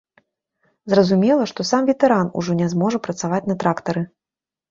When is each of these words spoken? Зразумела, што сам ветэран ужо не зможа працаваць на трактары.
Зразумела, 0.93 1.43
што 1.51 1.65
сам 1.73 1.83
ветэран 1.91 2.27
ужо 2.43 2.51
не 2.61 2.67
зможа 2.73 3.01
працаваць 3.09 3.43
на 3.51 3.57
трактары. 3.65 4.01